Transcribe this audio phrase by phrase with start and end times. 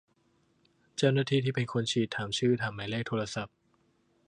[0.97, 3.55] เจ้าหน้าที่ที่เป็นคนฉีด ถามชื่อ ถามหมายเลขโทรศัพท์